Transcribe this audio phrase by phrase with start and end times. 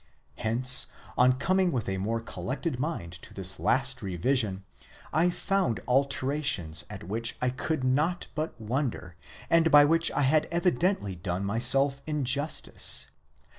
[0.37, 4.63] Hence on coming with a more collected mind to this last revision,
[5.13, 9.15] I found alterations at which I could not but wonder,
[9.47, 13.09] and by which I had evidently done myself injustice.